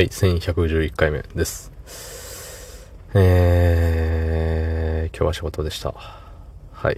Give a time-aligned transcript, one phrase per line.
[0.00, 1.70] はい、1111回目です。
[3.12, 5.92] えー、今日は仕事でした。
[6.72, 6.96] はい。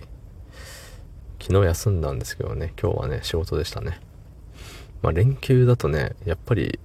[1.40, 3.98] 昨日休んだんですけどね、今日はね、仕事でしたね。
[5.02, 6.78] まあ、連休だとね、やっぱり、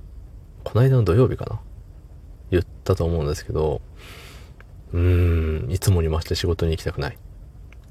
[0.63, 1.59] この間の土曜日かな
[2.49, 3.83] 言ったと思うんですけど、
[4.93, 7.17] うーん、いつもにまして仕事に行きたくないっ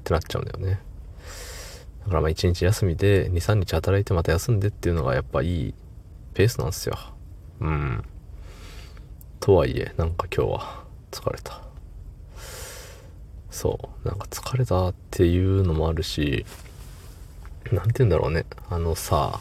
[0.03, 0.81] てなっちゃうんだよね。
[2.01, 5.73] だからまあ一日休みで2、3日働いてまた休んでっていうのがやっぱいい
[6.33, 6.97] ペースなんですよ。
[7.61, 8.03] うん。
[9.39, 11.61] とはいえ、なんか今日は疲れた。
[13.49, 14.07] そう。
[14.07, 16.45] なんか疲れたっていうのもあるし、
[17.71, 18.45] なんて言うんだろうね。
[18.69, 19.39] あのさ、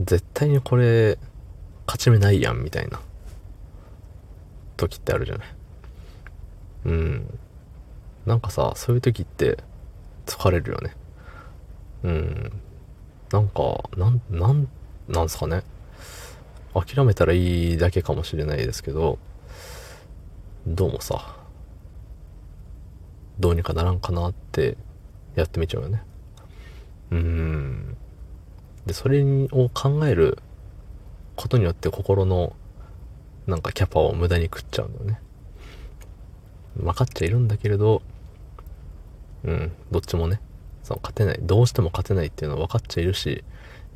[0.00, 1.18] 絶対にこれ、
[1.86, 3.00] 勝ち目ないやん、みたいな。
[4.76, 5.48] 時ってあるじゃない。
[6.86, 7.38] うん。
[8.26, 9.58] なんかさ、そういう時って
[10.26, 10.94] 疲れるよね。
[12.04, 12.52] うん。
[13.32, 14.68] なんか、なん、なん、
[15.08, 15.62] なんすかね。
[16.74, 19.18] 諦めたらいいだけかもしれないですけど、
[20.66, 21.36] どうもさ、
[23.38, 24.76] どうにかならんかなって
[25.34, 26.02] やってみちゃうよね。
[27.10, 27.96] うん。
[28.86, 30.38] で、それを考える
[31.36, 32.54] ことによって心の
[33.46, 35.20] なんかキャパを無駄に食っちゃうんだよね。
[36.76, 38.02] 分かっちゃいるんだけれど、
[39.44, 40.40] うん、どっちもね、
[40.82, 43.44] その勝てない、どうしても勝てないっていうのは分かっちゃいるし、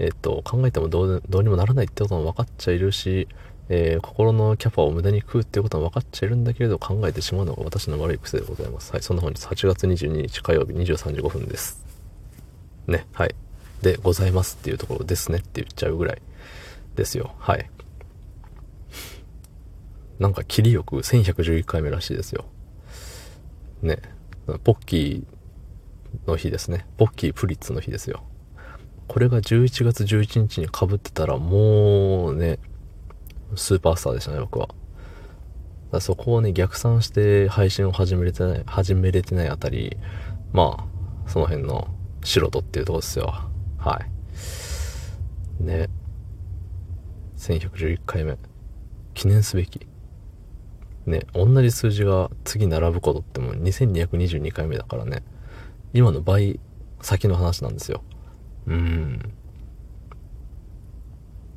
[0.03, 3.29] えっと、考えてもどうどうにもならないってことも分かっちゃいるし、
[3.69, 8.93] えー心のキャパを無駄に食うっていうことも分かっちゃいるんだけれど、考えてしまうのが私の悪い癖でございます。
[8.93, 11.85] はい、そんな本日8月22日火曜日23時5分です。
[12.89, 13.35] ね、はい。
[13.81, 16.23] で、ございますっていうところですねって言っちゃうぐらい
[16.97, 17.37] ですよ。
[17.39, 17.71] はい。
[20.19, 22.45] なんか、切りよく1111回目らしいですよ。
[23.83, 23.99] ね。
[24.65, 26.87] ポッキーの日ですね。
[26.97, 28.25] ポッキープリッツの日ですよ。
[29.13, 32.59] これが11月11日に被ってたらもうね、
[33.55, 34.71] スーパースターでしたね、僕は。
[35.91, 39.99] だそこをね、逆算して配信を始めれてない、始めれてないあたり、
[40.55, 40.79] ま
[41.27, 41.89] あ、その辺の
[42.25, 43.35] 素人っていうとこですよ。
[43.77, 44.01] は
[45.61, 45.63] い。
[45.63, 45.91] ね。
[47.37, 48.39] 1111回目。
[49.13, 49.87] 記念すべき。
[51.05, 55.23] ね、同じ数字が次並ぶことってもう2222回目だからね。
[55.93, 56.59] 今の倍
[57.03, 58.03] 先の話なんですよ。
[58.67, 59.33] うん。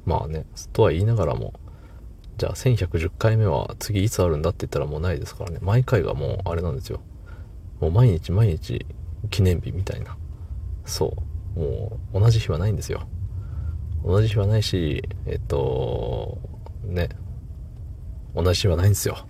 [0.06, 1.54] まあね、とは言いながらも、
[2.38, 5.60] じゃあ1110回目は次いつあるんだって言ったらもうないですからね。
[5.62, 7.00] 毎回がもうあれなんですよ。
[7.80, 8.86] もう毎日毎日
[9.30, 10.18] 記念日みたいな。
[10.86, 11.16] そ
[11.56, 11.60] う。
[11.60, 13.08] もう同じ日はないんですよ。
[14.04, 16.38] 同じ日はないし、えっと、
[16.84, 17.10] ね。
[18.36, 19.26] 同じ日はないんですよ。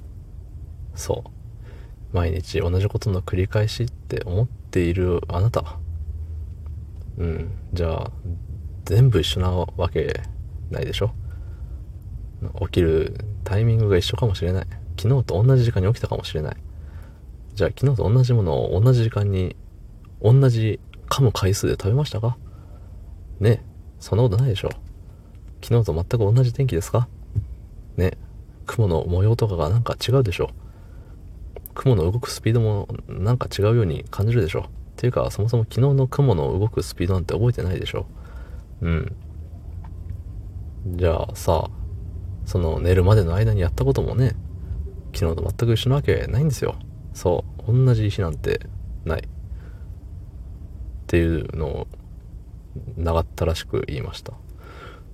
[0.95, 2.15] そう。
[2.15, 5.79] 毎日同じことの繰り返しって思っているあなた。
[7.17, 7.51] うん。
[7.73, 8.11] じゃあ、
[8.85, 10.21] 全部一緒なわけ
[10.69, 11.11] ないでしょ？
[12.61, 14.67] 起きるタイミングが一緒かもしれない。
[14.99, 16.57] 昨日と同じ時間に起きたかもしれない。
[17.53, 19.55] じゃあ昨日と同じものを同じ時間に、
[20.21, 22.37] 同じ噛む回数で食べましたか？
[23.39, 23.63] ね。
[23.99, 24.69] そんなことないでしょ。
[25.63, 27.07] 昨日と全く同じ天気ですか？
[27.97, 28.17] ね。
[28.65, 30.49] 雲の模様とかがなんか違うでしょ。
[31.73, 34.65] 雲の動くスピードもなんか違うように感じるでしょ。
[34.95, 38.07] ていうかそもそも昨日の雲の動くスピードなんて覚えてないでしょ。
[38.81, 39.15] うん。
[40.87, 41.69] じゃあさ
[42.45, 44.35] その寝るまでの間にやったこともね
[45.13, 46.75] 昨日と全く一緒なわけないんですよ。
[47.13, 47.85] そう。
[47.85, 48.61] 同じ日なんて
[49.03, 49.21] ない。
[49.21, 49.21] っ
[51.07, 51.87] ていうのを
[52.97, 54.33] 長ったらしく言いました。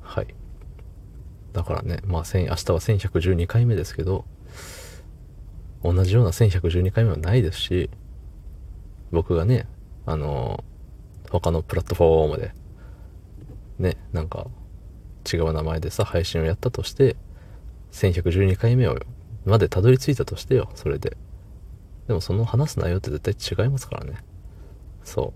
[0.01, 0.27] はい。
[1.53, 4.25] だからねまあ明日は1112回目ですけど
[5.83, 7.89] 同じような1112回目はないですし
[9.11, 9.67] 僕がね
[10.05, 10.63] あの
[11.29, 12.53] 他のプラットフォームで
[13.79, 14.47] ねなんか
[15.31, 17.15] 違う名前でさ配信をやったとして
[17.91, 18.97] 1112回目を
[19.45, 21.17] までたどり着いたとしてよそれで。
[22.07, 24.17] でもその話す内容って絶対違いますからね。
[25.03, 25.33] そ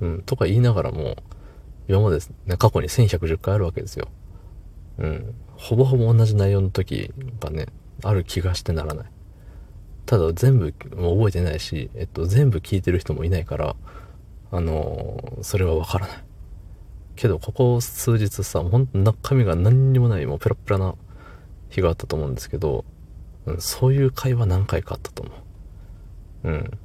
[0.00, 0.06] う。
[0.06, 1.16] うんとか言いながらも
[1.88, 4.08] 今までね過去に1110回あるわけですよ。
[4.98, 5.34] うん。
[5.56, 7.66] ほぼほぼ同じ内容の時がね
[8.02, 9.06] ある気がしてならない。
[10.06, 13.76] ただ全部もう覚えてないし、えっと、全部聞いてる人もいないから
[14.52, 16.24] あのそれはわからない。
[17.16, 20.94] けどここ数日さほんと中身が何にもないもうペラペラな
[21.70, 22.84] 日があったと思うんですけど、
[23.46, 25.32] うん、そういう会話何回かあったと思
[26.44, 26.48] う。
[26.48, 26.78] うん。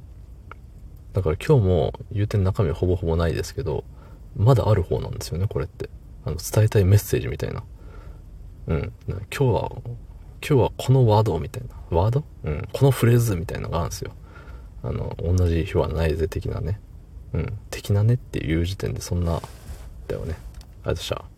[1.12, 3.84] だから今日も言うて中身ほぼほぼないですけど
[4.34, 5.90] まだある方なんですよねこれって。
[6.24, 7.62] あの伝えたいメッセージみたいな。
[8.68, 8.92] うん。
[9.08, 9.72] 今日は
[10.46, 11.96] 今日はこのワードみたいな。
[11.96, 12.24] ワード？
[12.44, 12.68] うん。
[12.72, 14.10] このフレーズみたいなのがあるんですよ。
[14.82, 16.80] あの同じ日はないぜ的なね。
[17.32, 17.58] うん。
[17.70, 19.40] 的なねっていう時点でそんな
[20.08, 20.32] だよね。
[20.32, 21.31] ありがとうございました。